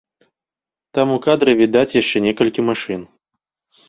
Там 0.97 1.07
ў 1.15 1.19
кадры 1.25 1.51
відаць 1.59 1.97
яшчэ 2.01 2.17
некалькі 2.27 2.65
машын. 2.71 3.01